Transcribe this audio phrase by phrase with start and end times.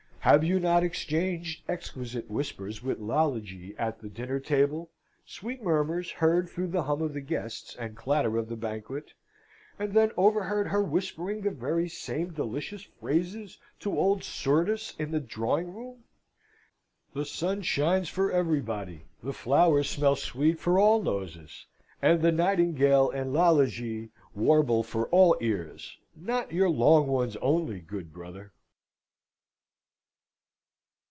[0.23, 4.91] Have you not exchanged exquisite whispers with Lalage at the dinner table
[5.25, 9.13] (sweet murmurs heard through the hum of the guests, and clatter of the banquet!)
[9.79, 15.19] and then overheard her whispering the very same delicious phrases to old Surdus in the
[15.19, 16.03] drawing room?
[17.15, 21.65] The sun shines for everybody; the flowers smell sweet for all noses;
[21.99, 28.13] and the nightingale and Lalage warble for all ears not your long ones only, good
[28.13, 28.53] Brother!